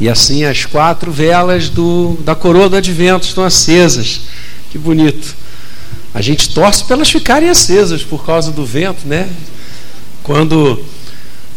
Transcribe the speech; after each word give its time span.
E 0.00 0.08
assim 0.08 0.44
as 0.44 0.64
quatro 0.64 1.12
velas 1.12 1.68
do, 1.68 2.16
da 2.24 2.34
coroa 2.34 2.70
do 2.70 2.76
advento 2.76 3.26
estão 3.26 3.44
acesas. 3.44 4.22
Que 4.70 4.78
bonito. 4.78 5.36
A 6.14 6.22
gente 6.22 6.48
torce 6.48 6.84
para 6.84 6.96
elas 6.96 7.10
ficarem 7.10 7.50
acesas 7.50 8.02
por 8.02 8.24
causa 8.24 8.50
do 8.50 8.64
vento, 8.64 9.06
né? 9.06 9.28
Quando 10.22 10.82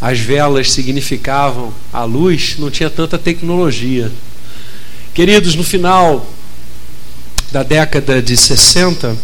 as 0.01 0.19
velas 0.19 0.71
significavam 0.71 1.73
a 1.91 2.03
luz, 2.03 2.55
não 2.59 2.69
tinha 2.69 2.89
tanta 2.89 3.17
tecnologia. 3.17 4.12
Queridos, 5.13 5.55
no 5.55 5.63
final 5.63 6.28
da 7.51 7.63
década 7.63 8.21
de 8.21 8.35
60, 8.35 9.15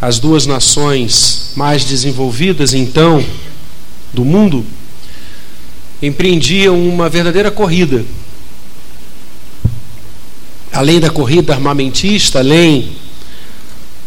as 0.00 0.18
duas 0.18 0.46
nações 0.46 1.50
mais 1.56 1.84
desenvolvidas 1.84 2.72
então 2.72 3.24
do 4.12 4.24
mundo 4.24 4.64
empreendiam 6.02 6.78
uma 6.88 7.08
verdadeira 7.08 7.50
corrida. 7.50 8.04
Além 10.72 11.00
da 11.00 11.10
corrida 11.10 11.52
armamentista, 11.52 12.38
além 12.38 12.92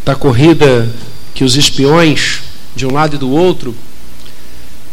da 0.06 0.16
corrida 0.16 0.90
que 1.34 1.44
os 1.44 1.56
espiões 1.56 2.42
de 2.76 2.86
um 2.86 2.94
lado 2.94 3.16
e 3.16 3.20
do 3.20 3.30
outro 3.30 3.76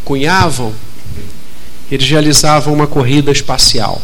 cunhavam, 0.03 0.73
eles 1.91 2.09
realizavam 2.09 2.73
uma 2.73 2.87
corrida 2.87 3.31
espacial 3.31 4.01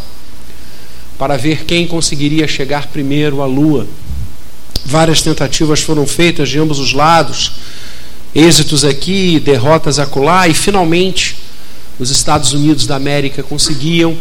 para 1.17 1.37
ver 1.37 1.65
quem 1.65 1.87
conseguiria 1.87 2.47
chegar 2.47 2.87
primeiro 2.87 3.41
à 3.41 3.45
Lua. 3.45 3.87
Várias 4.85 5.21
tentativas 5.21 5.81
foram 5.81 6.05
feitas 6.05 6.49
de 6.49 6.59
ambos 6.59 6.79
os 6.79 6.93
lados, 6.93 7.53
êxitos 8.33 8.85
aqui, 8.85 9.39
derrotas 9.39 9.99
acolá, 9.99 10.47
e 10.47 10.53
finalmente 10.53 11.35
os 11.99 12.09
Estados 12.09 12.53
Unidos 12.53 12.85
da 12.85 12.95
América 12.95 13.41
conseguiam 13.41 14.17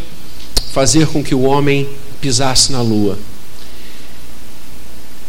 fazer 0.72 1.06
com 1.06 1.22
que 1.22 1.34
o 1.34 1.42
homem 1.42 1.88
pisasse 2.20 2.72
na 2.72 2.80
Lua. 2.80 3.18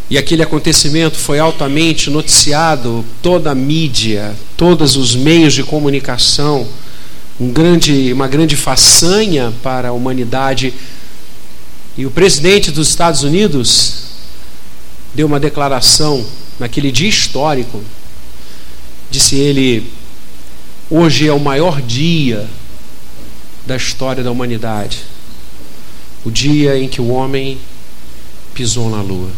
E 0.09 0.17
aquele 0.17 0.41
acontecimento 0.41 1.17
foi 1.17 1.38
altamente 1.38 2.09
noticiado, 2.09 3.03
toda 3.21 3.52
a 3.52 3.55
mídia, 3.55 4.33
todos 4.55 4.95
os 4.95 5.16
meios 5.16 5.53
de 5.53 5.63
comunicação, 5.63 6.66
um 7.39 7.52
grande, 7.52 8.13
uma 8.13 8.27
grande 8.27 8.55
façanha 8.55 9.53
para 9.61 9.89
a 9.89 9.91
humanidade. 9.91 10.73
E 11.97 12.05
o 12.05 12.11
presidente 12.11 12.71
dos 12.71 12.88
Estados 12.88 13.23
Unidos 13.23 14.05
deu 15.14 15.27
uma 15.27 15.39
declaração 15.39 16.25
naquele 16.58 16.89
dia 16.89 17.09
histórico. 17.09 17.81
Disse 19.11 19.36
ele: 19.36 19.91
Hoje 20.89 21.27
é 21.27 21.33
o 21.33 21.39
maior 21.39 21.81
dia 21.81 22.47
da 23.66 23.75
história 23.75 24.23
da 24.23 24.31
humanidade. 24.31 24.99
O 26.23 26.31
dia 26.31 26.80
em 26.80 26.88
que 26.88 27.02
o 27.02 27.09
homem 27.09 27.57
pisou 28.53 28.89
na 28.89 29.02
lua. 29.02 29.30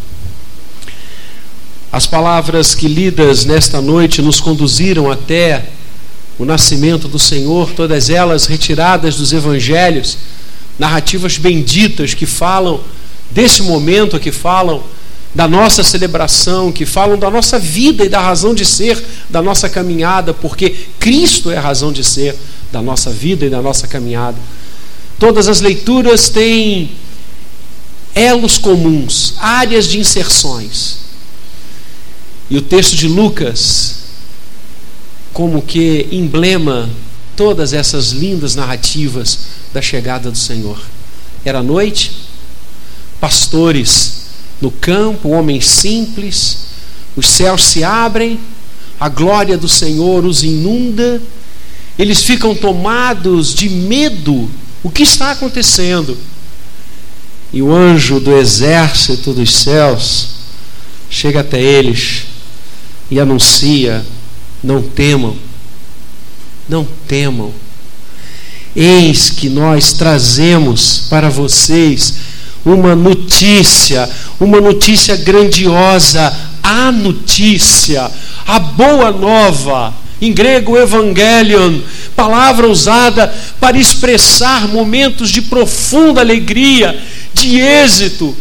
As 1.91 2.05
palavras 2.05 2.75
que 2.75 2.87
lidas 2.87 3.45
nesta 3.45 3.81
noite 3.81 4.21
nos 4.21 4.39
conduziram 4.39 5.09
até 5.09 5.65
o 6.37 6.45
nascimento 6.45 7.07
do 7.07 7.17
Senhor, 7.17 7.71
todas 7.71 8.11
elas 8.11 8.45
retiradas 8.45 9.15
dos 9.15 9.33
evangelhos, 9.33 10.19
narrativas 10.77 11.39
benditas 11.39 12.13
que 12.13 12.27
falam 12.27 12.79
desse 13.31 13.63
momento, 13.63 14.19
que 14.19 14.31
falam 14.31 14.83
da 15.33 15.47
nossa 15.47 15.83
celebração, 15.83 16.71
que 16.71 16.85
falam 16.85 17.17
da 17.17 17.29
nossa 17.29 17.59
vida 17.59 18.03
e 18.03 18.09
da 18.09 18.19
razão 18.19 18.53
de 18.53 18.65
ser 18.65 19.03
da 19.29 19.41
nossa 19.41 19.69
caminhada, 19.69 20.33
porque 20.33 20.87
Cristo 20.99 21.51
é 21.51 21.57
a 21.57 21.61
razão 21.61 21.91
de 21.91 22.03
ser 22.03 22.35
da 22.71 22.81
nossa 22.81 23.11
vida 23.11 23.45
e 23.45 23.49
da 23.49 23.61
nossa 23.61 23.87
caminhada. 23.87 24.37
Todas 25.19 25.47
as 25.47 25.61
leituras 25.61 26.29
têm 26.29 26.91
elos 28.15 28.57
comuns, 28.57 29.35
áreas 29.37 29.87
de 29.87 29.99
inserções. 29.99 30.97
E 32.49 32.57
o 32.57 32.61
texto 32.61 32.95
de 32.95 33.07
Lucas, 33.07 33.97
como 35.31 35.61
que 35.61 36.07
emblema 36.11 36.89
todas 37.35 37.71
essas 37.71 38.09
lindas 38.09 38.55
narrativas 38.55 39.39
da 39.71 39.81
chegada 39.81 40.31
do 40.31 40.37
Senhor. 40.37 40.81
Era 41.45 41.61
noite, 41.61 42.11
pastores 43.19 44.18
no 44.61 44.71
campo, 44.71 45.29
homens 45.29 45.67
simples, 45.67 46.65
os 47.15 47.27
céus 47.27 47.63
se 47.63 47.83
abrem, 47.83 48.39
a 48.99 49.07
glória 49.07 49.57
do 49.57 49.67
Senhor 49.67 50.25
os 50.25 50.43
inunda, 50.43 51.21
eles 51.97 52.23
ficam 52.23 52.53
tomados 52.55 53.53
de 53.53 53.69
medo. 53.69 54.49
O 54.83 54.89
que 54.89 55.03
está 55.03 55.31
acontecendo? 55.31 56.17
E 57.51 57.61
o 57.61 57.73
anjo 57.73 58.19
do 58.19 58.35
exército 58.35 59.33
dos 59.33 59.53
céus 59.53 60.29
chega 61.09 61.39
até 61.39 61.59
eles 61.59 62.25
e 63.09 63.19
anuncia: 63.19 64.05
não 64.63 64.81
temam, 64.81 65.35
não 66.67 66.87
temam. 67.07 67.51
Eis 68.75 69.29
que 69.29 69.49
nós 69.49 69.93
trazemos 69.93 71.07
para 71.09 71.29
vocês 71.29 72.13
uma 72.65 72.95
notícia, 72.95 74.09
uma 74.39 74.59
notícia 74.59 75.15
grandiosa, 75.15 76.35
a 76.63 76.91
notícia, 76.91 78.09
a 78.45 78.59
boa 78.59 79.11
nova. 79.11 79.93
Em 80.21 80.33
grego, 80.33 80.77
evangelion, 80.77 81.79
palavra 82.15 82.67
usada 82.67 83.33
para 83.59 83.77
expressar 83.77 84.67
momentos 84.67 85.29
de 85.29 85.41
profunda 85.41 86.19
alegria, 86.19 87.01
de 87.33 87.57
êxito. 87.59 88.35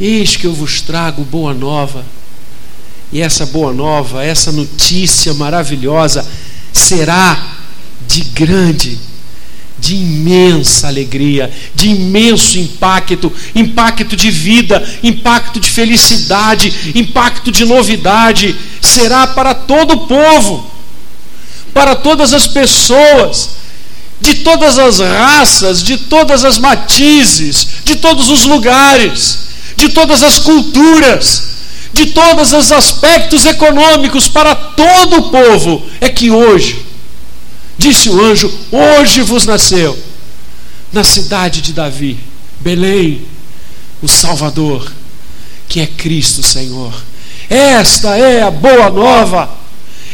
Eis 0.00 0.36
que 0.36 0.46
eu 0.46 0.54
vos 0.54 0.80
trago 0.80 1.22
boa 1.22 1.52
nova 1.52 2.04
e 3.12 3.20
essa 3.20 3.46
boa 3.46 3.72
nova, 3.72 4.24
essa 4.24 4.52
notícia 4.52 5.32
maravilhosa 5.34 6.26
será 6.72 7.56
de 8.06 8.22
grande, 8.22 8.98
de 9.78 9.94
imensa 9.94 10.88
alegria, 10.88 11.50
de 11.74 11.88
imenso 11.88 12.58
impacto, 12.58 13.32
impacto 13.54 14.16
de 14.16 14.30
vida, 14.30 14.82
impacto 15.02 15.60
de 15.60 15.70
felicidade, 15.70 16.92
impacto 16.94 17.50
de 17.52 17.64
novidade, 17.64 18.56
será 18.80 19.26
para 19.26 19.54
todo 19.54 19.92
o 19.92 20.06
povo, 20.06 20.70
para 21.72 21.94
todas 21.94 22.34
as 22.34 22.46
pessoas, 22.46 23.50
de 24.20 24.36
todas 24.36 24.78
as 24.78 24.98
raças, 24.98 25.82
de 25.82 25.96
todas 25.96 26.44
as 26.44 26.58
matizes, 26.58 27.68
de 27.84 27.96
todos 27.96 28.28
os 28.28 28.44
lugares, 28.44 29.38
de 29.76 29.90
todas 29.90 30.22
as 30.22 30.38
culturas 30.40 31.48
de 31.92 32.06
todos 32.06 32.52
os 32.52 32.70
aspectos 32.70 33.46
econômicos 33.46 34.28
para 34.28 34.54
todo 34.54 35.16
o 35.16 35.30
povo, 35.30 35.82
é 36.00 36.08
que 36.08 36.30
hoje, 36.30 36.84
disse 37.78 38.10
o 38.10 38.20
anjo, 38.20 38.52
hoje 38.72 39.22
vos 39.22 39.46
nasceu, 39.46 39.96
na 40.92 41.04
cidade 41.04 41.62
de 41.62 41.72
Davi, 41.72 42.18
Belém, 42.60 43.22
o 44.02 44.08
Salvador, 44.08 44.90
que 45.68 45.80
é 45.80 45.86
Cristo 45.86 46.42
Senhor. 46.42 46.92
Esta 47.48 48.16
é 48.16 48.42
a 48.42 48.50
boa 48.50 48.90
nova, 48.90 49.48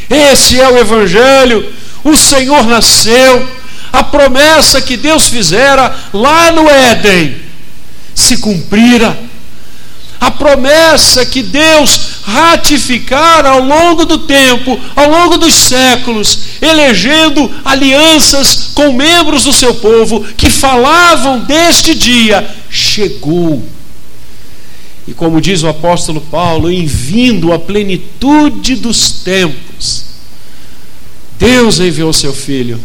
esse 0.09 0.59
é 0.59 0.69
o 0.69 0.77
Evangelho, 0.77 1.73
o 2.03 2.15
Senhor 2.15 2.65
nasceu, 2.67 3.49
a 3.91 4.03
promessa 4.03 4.81
que 4.81 4.95
Deus 4.95 5.27
fizera 5.27 5.95
lá 6.13 6.51
no 6.51 6.69
Éden 6.69 7.41
se 8.13 8.37
cumprira. 8.37 9.17
A 10.19 10.31
promessa 10.31 11.25
que 11.25 11.43
Deus 11.43 11.99
ratificara 12.25 13.49
ao 13.49 13.63
longo 13.63 14.03
do 14.03 14.17
tempo, 14.17 14.79
ao 14.95 15.09
longo 15.09 15.37
dos 15.37 15.53
séculos, 15.53 16.39
elegendo 16.59 17.51
alianças 17.63 18.71
com 18.73 18.93
membros 18.93 19.43
do 19.43 19.53
seu 19.53 19.75
povo 19.75 20.25
que 20.35 20.49
falavam 20.49 21.41
deste 21.41 21.93
dia, 21.93 22.55
chegou. 22.67 23.63
E 25.07 25.13
como 25.13 25.39
diz 25.39 25.61
o 25.61 25.67
apóstolo 25.67 26.19
Paulo, 26.19 26.71
em 26.71 26.83
vindo 26.87 27.53
a 27.53 27.59
plenitude 27.59 28.75
dos 28.75 29.11
tempos, 29.23 30.05
Deus 31.37 31.79
enviou 31.79 32.11
seu 32.11 32.33
filho, 32.33 32.79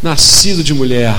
nascido 0.00 0.62
de 0.62 0.72
mulher, 0.72 1.18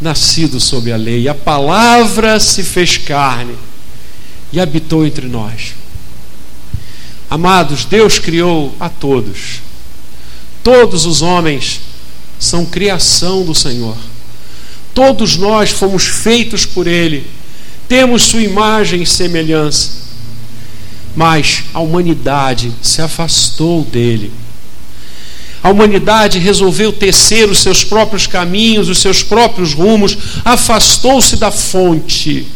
nascido 0.00 0.58
sob 0.58 0.90
a 0.90 0.96
lei, 0.96 1.28
a 1.28 1.34
palavra 1.34 2.40
se 2.40 2.62
fez 2.62 2.96
carne 2.96 3.54
e 4.50 4.58
habitou 4.58 5.04
entre 5.04 5.26
nós. 5.26 5.74
Amados, 7.36 7.84
Deus 7.84 8.18
criou 8.18 8.74
a 8.80 8.88
todos. 8.88 9.60
Todos 10.64 11.04
os 11.04 11.20
homens 11.20 11.82
são 12.38 12.64
criação 12.64 13.44
do 13.44 13.54
Senhor. 13.54 13.94
Todos 14.94 15.36
nós 15.36 15.70
fomos 15.70 16.06
feitos 16.06 16.64
por 16.64 16.86
Ele. 16.86 17.26
Temos 17.86 18.22
Sua 18.22 18.40
imagem 18.40 19.02
e 19.02 19.06
semelhança. 19.06 19.90
Mas 21.14 21.64
a 21.74 21.80
humanidade 21.80 22.72
se 22.80 23.02
afastou 23.02 23.84
dele. 23.84 24.32
A 25.62 25.68
humanidade 25.68 26.38
resolveu 26.38 26.90
tecer 26.90 27.50
os 27.50 27.58
seus 27.58 27.84
próprios 27.84 28.26
caminhos, 28.26 28.88
os 28.88 28.98
seus 28.98 29.22
próprios 29.22 29.74
rumos, 29.74 30.16
afastou-se 30.42 31.36
da 31.36 31.50
fonte. 31.50 32.46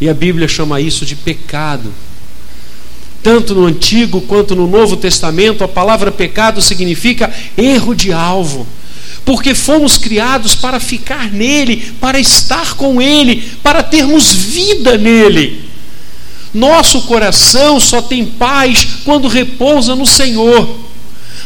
E 0.00 0.08
a 0.08 0.14
Bíblia 0.14 0.46
chama 0.46 0.80
isso 0.80 1.04
de 1.04 1.16
pecado. 1.16 1.92
Tanto 3.26 3.56
no 3.56 3.66
Antigo 3.66 4.20
quanto 4.20 4.54
no 4.54 4.68
Novo 4.68 4.96
Testamento, 4.96 5.64
a 5.64 5.66
palavra 5.66 6.12
pecado 6.12 6.62
significa 6.62 7.28
erro 7.56 7.92
de 7.92 8.12
alvo 8.12 8.64
porque 9.24 9.52
fomos 9.52 9.98
criados 9.98 10.54
para 10.54 10.78
ficar 10.78 11.32
nele, 11.32 11.92
para 12.00 12.20
estar 12.20 12.74
com 12.74 13.02
ele, 13.02 13.42
para 13.64 13.82
termos 13.82 14.32
vida 14.32 14.96
nele. 14.96 15.68
Nosso 16.54 17.02
coração 17.02 17.80
só 17.80 18.00
tem 18.00 18.24
paz 18.24 18.86
quando 19.04 19.26
repousa 19.26 19.96
no 19.96 20.06
Senhor. 20.06 20.78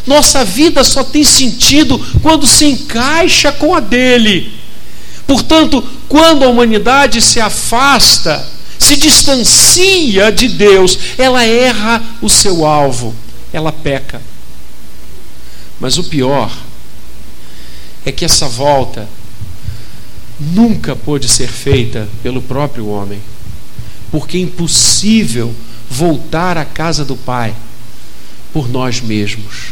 Nossa 0.07 0.45
vida 0.45 0.85
só 0.85 1.03
tem 1.03 1.25
sentido 1.25 1.99
quando 2.21 2.47
se 2.47 2.67
encaixa 2.67 3.51
com 3.53 3.75
a 3.75 3.81
dele. 3.81 4.53
Portanto, 5.27 5.83
quando 6.11 6.45
a 6.45 6.49
humanidade 6.49 7.23
se 7.23 7.41
afasta, 7.41 8.60
se 8.91 8.97
distancia 8.97 10.33
de 10.33 10.49
Deus, 10.49 10.99
ela 11.17 11.45
erra 11.45 12.03
o 12.21 12.29
seu 12.29 12.67
alvo, 12.67 13.15
ela 13.53 13.71
peca. 13.71 14.21
Mas 15.79 15.97
o 15.97 16.03
pior 16.03 16.51
é 18.05 18.11
que 18.11 18.25
essa 18.25 18.49
volta 18.49 19.09
nunca 20.41 20.97
pôde 20.97 21.29
ser 21.29 21.47
feita 21.47 22.09
pelo 22.21 22.43
próprio 22.43 22.89
homem, 22.89 23.21
porque 24.11 24.37
é 24.37 24.41
impossível 24.41 25.55
voltar 25.89 26.59
à 26.59 26.65
casa 26.65 27.05
do 27.05 27.15
Pai 27.15 27.55
por 28.53 28.69
nós 28.69 29.01
mesmos, 29.01 29.67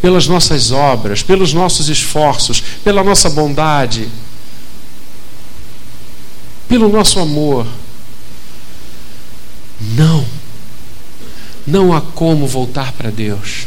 pelas 0.00 0.28
nossas 0.28 0.70
obras, 0.70 1.24
pelos 1.24 1.52
nossos 1.52 1.88
esforços, 1.88 2.62
pela 2.84 3.02
nossa 3.02 3.28
bondade, 3.28 4.08
pelo 6.68 6.88
nosso 6.88 7.18
amor. 7.18 7.66
Não, 9.94 10.24
não 11.66 11.92
há 11.92 12.00
como 12.00 12.46
voltar 12.46 12.92
para 12.92 13.10
Deus. 13.10 13.66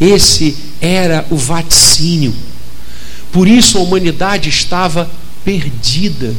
Esse 0.00 0.56
era 0.80 1.26
o 1.30 1.36
vaticínio. 1.36 2.34
Por 3.32 3.48
isso 3.48 3.78
a 3.78 3.80
humanidade 3.80 4.48
estava 4.48 5.10
perdida 5.44 6.34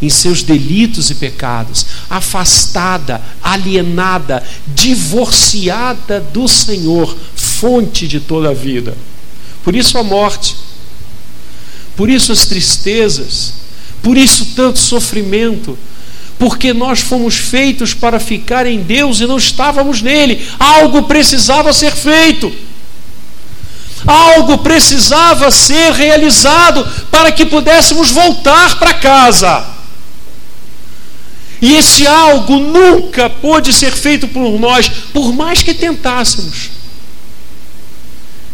em 0.00 0.08
seus 0.08 0.42
delitos 0.42 1.10
e 1.10 1.14
pecados, 1.14 1.86
afastada, 2.08 3.20
alienada, 3.42 4.44
divorciada 4.68 6.20
do 6.20 6.46
Senhor, 6.46 7.16
fonte 7.34 8.06
de 8.06 8.20
toda 8.20 8.50
a 8.50 8.54
vida. 8.54 8.96
Por 9.64 9.74
isso 9.74 9.98
a 9.98 10.04
morte, 10.04 10.56
por 11.96 12.08
isso 12.08 12.30
as 12.30 12.46
tristezas, 12.46 13.54
por 14.00 14.16
isso 14.16 14.52
tanto 14.54 14.78
sofrimento, 14.78 15.76
porque 16.38 16.72
nós 16.72 17.00
fomos 17.00 17.36
feitos 17.36 17.92
para 17.92 18.20
ficar 18.20 18.64
em 18.66 18.82
Deus 18.82 19.20
e 19.20 19.26
não 19.26 19.36
estávamos 19.36 20.00
nele, 20.00 20.46
algo 20.58 21.02
precisava 21.02 21.72
ser 21.72 21.92
feito. 21.92 22.52
Algo 24.06 24.58
precisava 24.58 25.50
ser 25.50 25.92
realizado 25.92 26.86
para 27.10 27.32
que 27.32 27.44
pudéssemos 27.44 28.10
voltar 28.10 28.78
para 28.78 28.94
casa. 28.94 29.66
E 31.60 31.74
esse 31.74 32.06
algo 32.06 32.60
nunca 32.60 33.28
pôde 33.28 33.72
ser 33.72 33.90
feito 33.90 34.28
por 34.28 34.58
nós, 34.60 34.88
por 35.12 35.32
mais 35.32 35.62
que 35.62 35.74
tentássemos. 35.74 36.70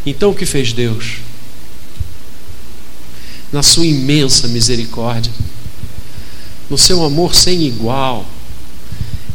Então 0.06 0.30
o 0.30 0.34
que 0.34 0.46
fez 0.46 0.72
Deus? 0.72 1.16
Na 3.52 3.62
sua 3.62 3.84
imensa 3.84 4.48
misericórdia, 4.48 5.30
no 6.69 6.78
seu 6.78 7.05
amor 7.05 7.34
sem 7.34 7.62
igual, 7.62 8.25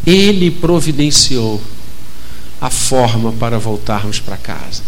Ele 0.05 0.49
providenciou 0.49 1.61
a 2.59 2.69
forma 2.69 3.31
para 3.33 3.57
voltarmos 3.57 4.19
para 4.19 4.37
casa. 4.37 4.81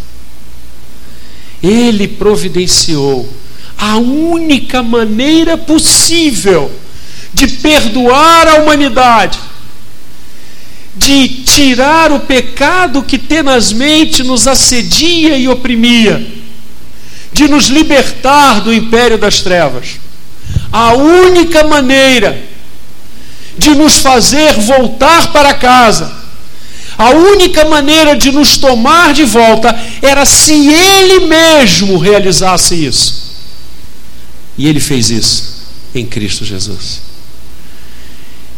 Ele 1.61 2.07
providenciou 2.07 3.29
a 3.77 3.97
única 3.97 4.83
maneira 4.83 5.57
possível 5.57 6.71
de 7.33 7.47
perdoar 7.47 8.47
a 8.47 8.55
humanidade, 8.55 9.39
de 10.95 11.27
tirar 11.45 12.11
o 12.11 12.19
pecado 12.19 13.01
que 13.03 13.17
tenazmente 13.17 14.23
nos 14.23 14.47
assedia 14.47 15.37
e 15.37 15.47
oprimia, 15.47 16.27
de 17.31 17.47
nos 17.47 17.65
libertar 17.67 18.61
do 18.61 18.73
império 18.73 19.17
das 19.17 19.41
trevas. 19.41 19.99
A 20.71 20.93
única 20.93 21.63
maneira 21.63 22.41
de 23.57 23.71
nos 23.71 23.97
fazer 23.97 24.53
voltar 24.53 25.31
para 25.31 25.53
casa 25.53 26.21
a 27.01 27.09
única 27.09 27.65
maneira 27.65 28.15
de 28.15 28.31
nos 28.31 28.59
tomar 28.59 29.11
de 29.11 29.23
volta 29.23 29.75
era 30.03 30.23
se 30.23 30.53
Ele 30.53 31.25
mesmo 31.25 31.97
realizasse 31.97 32.75
isso. 32.75 33.31
E 34.55 34.67
Ele 34.67 34.79
fez 34.79 35.09
isso 35.09 35.63
em 35.95 36.05
Cristo 36.05 36.45
Jesus. 36.45 37.01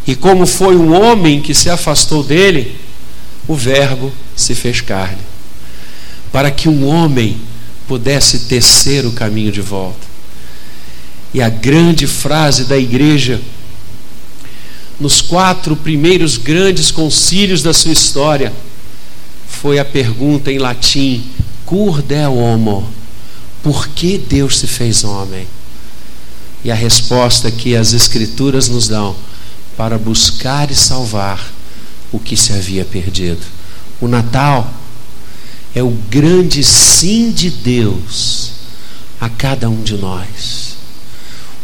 E 0.06 0.14
como 0.14 0.46
foi 0.46 0.76
um 0.76 0.92
homem 0.92 1.40
que 1.40 1.54
se 1.54 1.70
afastou 1.70 2.22
dele, 2.22 2.78
o 3.48 3.54
Verbo 3.54 4.12
se 4.36 4.54
fez 4.54 4.82
carne, 4.82 5.22
para 6.30 6.50
que 6.50 6.68
um 6.68 6.86
homem 6.86 7.40
pudesse 7.88 8.40
tecer 8.40 9.06
o 9.06 9.12
caminho 9.12 9.50
de 9.50 9.62
volta. 9.62 10.13
E 11.34 11.42
a 11.42 11.50
grande 11.50 12.06
frase 12.06 12.64
da 12.64 12.78
igreja 12.78 13.40
nos 14.98 15.20
quatro 15.20 15.74
primeiros 15.74 16.36
grandes 16.36 16.90
concílios 16.90 17.62
da 17.62 17.72
sua 17.72 17.92
história, 17.92 18.52
foi 19.48 19.78
a 19.78 19.84
pergunta 19.84 20.50
em 20.52 20.58
latim: 20.58 21.24
Cur 21.66 22.02
de 22.02 22.26
homo? 22.26 22.88
Por 23.62 23.88
que 23.88 24.18
Deus 24.18 24.58
se 24.58 24.66
fez 24.66 25.04
homem? 25.04 25.46
E 26.62 26.70
a 26.70 26.74
resposta 26.74 27.50
que 27.50 27.74
as 27.74 27.92
Escrituras 27.92 28.68
nos 28.68 28.88
dão: 28.88 29.16
para 29.76 29.98
buscar 29.98 30.70
e 30.70 30.74
salvar 30.74 31.52
o 32.12 32.18
que 32.18 32.36
se 32.36 32.52
havia 32.52 32.84
perdido. 32.84 33.42
O 34.00 34.06
Natal 34.06 34.72
é 35.74 35.82
o 35.82 35.90
grande 36.08 36.62
sim 36.62 37.32
de 37.32 37.50
Deus 37.50 38.52
a 39.20 39.28
cada 39.28 39.68
um 39.68 39.82
de 39.82 39.96
nós. 39.96 40.73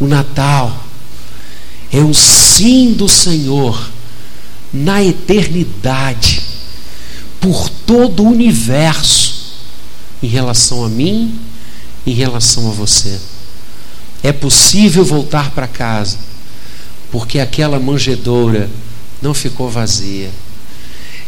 O 0.00 0.06
Natal 0.06 0.82
é 1.92 1.98
o 1.98 2.14
sim 2.14 2.94
do 2.94 3.06
Senhor 3.06 3.90
na 4.72 5.04
eternidade, 5.04 6.40
por 7.38 7.68
todo 7.68 8.22
o 8.22 8.28
universo, 8.28 9.56
em 10.22 10.26
relação 10.26 10.84
a 10.84 10.88
mim, 10.88 11.38
em 12.06 12.12
relação 12.12 12.68
a 12.68 12.72
você. 12.72 13.18
É 14.22 14.32
possível 14.32 15.04
voltar 15.04 15.50
para 15.50 15.66
casa, 15.66 16.16
porque 17.10 17.38
aquela 17.38 17.78
manjedoura 17.78 18.70
não 19.20 19.34
ficou 19.34 19.68
vazia. 19.68 20.30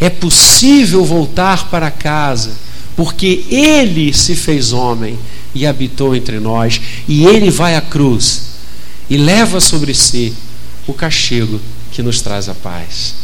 É 0.00 0.08
possível 0.08 1.04
voltar 1.04 1.68
para 1.68 1.90
casa, 1.90 2.52
porque 2.96 3.44
Ele 3.50 4.14
se 4.14 4.34
fez 4.34 4.72
homem 4.72 5.18
e 5.54 5.66
habitou 5.66 6.14
entre 6.14 6.38
nós, 6.38 6.80
e 7.06 7.24
Ele 7.26 7.50
vai 7.50 7.74
à 7.74 7.80
cruz 7.80 8.51
e 9.12 9.18
leva 9.18 9.60
sobre 9.60 9.92
si 9.92 10.32
o 10.86 10.94
castigo 10.94 11.60
que 11.90 12.02
nos 12.02 12.22
traz 12.22 12.48
a 12.48 12.54
paz. 12.54 13.14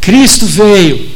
Cristo 0.00 0.44
veio 0.44 1.12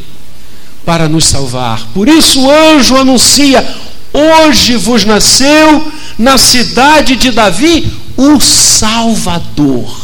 para 0.84 1.08
nos 1.08 1.26
salvar. 1.26 1.88
Por 1.92 2.08
isso 2.08 2.40
o 2.40 2.48
anjo 2.48 2.96
anuncia: 2.96 3.66
hoje 4.12 4.76
vos 4.76 5.04
nasceu 5.04 5.92
na 6.16 6.38
cidade 6.38 7.16
de 7.16 7.32
Davi 7.32 7.92
o 8.16 8.40
Salvador. 8.40 10.00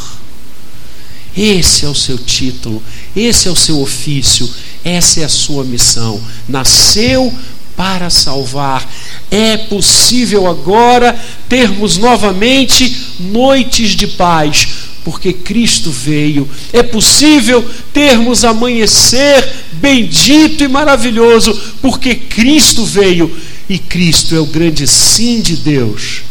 Esse 1.36 1.86
é 1.86 1.88
o 1.88 1.94
seu 1.94 2.18
título, 2.18 2.82
esse 3.14 3.46
é 3.46 3.52
o 3.52 3.56
seu 3.56 3.80
ofício, 3.80 4.52
essa 4.82 5.20
é 5.20 5.24
a 5.24 5.28
sua 5.28 5.62
missão. 5.62 6.20
Nasceu 6.48 7.32
para 7.76 8.10
salvar. 8.10 8.84
É 9.30 9.56
possível 9.56 10.48
agora 10.48 11.16
termos 11.48 11.98
novamente 11.98 13.01
noites 13.18 13.90
de 13.90 14.06
paz, 14.06 14.68
porque 15.04 15.32
Cristo 15.32 15.90
veio. 15.90 16.48
É 16.72 16.82
possível 16.82 17.64
termos 17.92 18.44
amanhecer 18.44 19.48
bendito 19.74 20.64
e 20.64 20.68
maravilhoso, 20.68 21.58
porque 21.80 22.14
Cristo 22.14 22.84
veio. 22.84 23.34
E 23.68 23.78
Cristo 23.78 24.34
é 24.34 24.40
o 24.40 24.46
grande 24.46 24.86
sim 24.86 25.40
de 25.40 25.56
Deus 25.56 26.22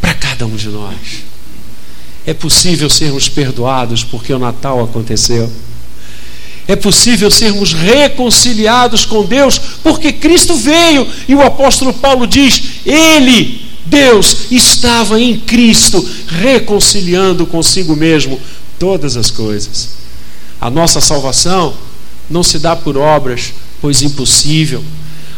para 0.00 0.14
cada 0.14 0.46
um 0.46 0.56
de 0.56 0.68
nós. 0.68 1.30
É 2.26 2.34
possível 2.34 2.88
sermos 2.90 3.28
perdoados 3.28 4.04
porque 4.04 4.32
o 4.32 4.38
Natal 4.38 4.82
aconteceu. 4.82 5.50
É 6.68 6.76
possível 6.76 7.30
sermos 7.30 7.72
reconciliados 7.72 9.04
com 9.04 9.24
Deus 9.24 9.58
porque 9.82 10.12
Cristo 10.12 10.54
veio 10.54 11.06
e 11.26 11.34
o 11.34 11.42
apóstolo 11.42 11.92
Paulo 11.92 12.26
diz: 12.26 12.62
Ele, 12.86 13.59
Deus, 13.86 14.50
estava 14.50 15.20
em 15.20 15.38
Cristo 15.38 16.06
reconciliando 16.26 17.46
consigo 17.46 17.96
mesmo 17.96 18.40
todas 18.78 19.16
as 19.16 19.30
coisas. 19.30 19.90
A 20.60 20.70
nossa 20.70 21.00
salvação 21.00 21.74
não 22.28 22.42
se 22.42 22.58
dá 22.58 22.76
por 22.76 22.96
obras, 22.96 23.52
pois 23.80 24.02
impossível. 24.02 24.84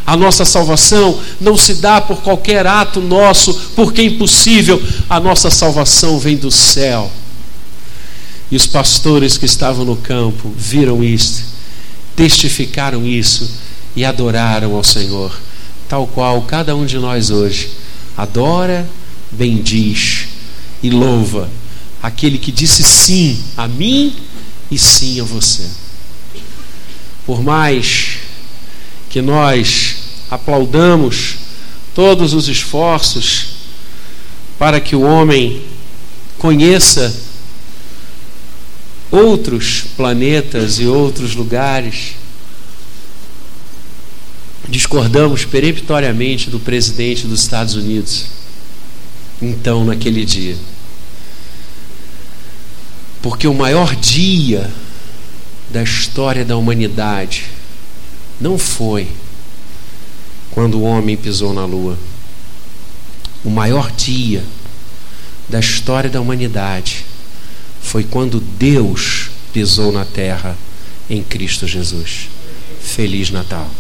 A 0.05 0.17
nossa 0.17 0.45
salvação 0.45 1.19
não 1.41 1.57
se 1.57 1.75
dá 1.75 2.01
por 2.01 2.23
qualquer 2.23 2.67
ato 2.67 3.01
nosso, 3.01 3.55
porque 3.77 4.01
é 4.01 4.05
impossível. 4.05 4.83
A 5.09 5.21
nossa 5.21 5.49
salvação 5.49 6.19
vem 6.19 6.37
do 6.37 6.51
céu. 6.51 7.11
E 8.51 8.57
os 8.57 8.67
pastores 8.67 9.39
que 9.39 9.47
estavam 9.47 9.85
no 9.85 9.97
campo 9.97 10.53
viram 10.57 11.03
isto, 11.03 11.43
testificaram 12.15 13.07
isso 13.07 13.51
e 13.97 14.05
adoraram 14.05 14.75
ao 14.75 14.85
Senhor, 14.85 15.35
tal 15.89 16.07
qual 16.07 16.43
cada 16.43 16.75
um 16.77 16.85
de 16.85 16.99
nós 16.99 17.31
hoje 17.31 17.82
adora, 18.17 18.89
bendiz 19.31 20.29
e 20.83 20.91
louva 20.91 21.49
aquele 22.03 22.37
que 22.37 22.51
disse 22.51 22.83
sim 22.83 23.43
a 23.57 23.69
mim 23.69 24.15
e 24.71 24.79
sim 24.79 25.21
a 25.21 25.25
você. 25.25 25.69
Por 27.25 27.43
mais 27.43 28.19
que 29.09 29.23
nós 29.23 29.97
aplaudamos 30.31 31.37
todos 31.95 32.35
os 32.35 32.49
esforços 32.49 33.49
para 34.59 34.81
que 34.81 34.97
o 34.97 35.03
homem 35.03 35.63
conheça 36.39 37.15
outros 39.11 39.85
planetas 39.97 40.81
e 40.81 40.87
outros 40.87 41.35
lugares, 41.35 42.15
discordamos 44.73 45.45
peremptoriamente 45.45 46.49
do 46.49 46.59
presidente 46.59 47.27
dos 47.27 47.43
Estados 47.43 47.75
Unidos, 47.75 48.25
então, 49.41 49.85
naquele 49.85 50.25
dia. 50.25 50.57
Porque 53.21 53.47
o 53.47 53.53
maior 53.53 53.95
dia 53.95 54.71
da 55.71 55.83
história 55.83 56.43
da 56.43 56.57
humanidade 56.57 57.45
não 58.41 58.57
foi 58.57 59.09
quando 60.51 60.79
o 60.79 60.83
homem 60.85 61.19
pisou 61.19 61.53
na 61.53 61.67
lua. 61.67 61.99
O 63.45 63.51
maior 63.51 63.93
dia 63.93 64.43
da 65.51 65.61
história 65.61 66.09
da 66.09 66.21
humanidade 66.21 67.05
foi 67.83 68.05
quando 68.05 68.41
Deus 68.41 69.31
pisou 69.53 69.93
na 69.93 70.07
terra 70.07 70.57
em 71.11 71.23
Cristo 71.23 71.67
Jesus. 71.67 72.29
Feliz 72.81 73.31
Natal. 73.31 73.71